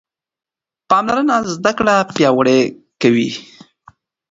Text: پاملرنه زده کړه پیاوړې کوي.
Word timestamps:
پاملرنه 0.89 1.35
زده 1.55 1.71
کړه 1.77 1.95
پیاوړې 2.15 2.59
کوي. 3.01 3.29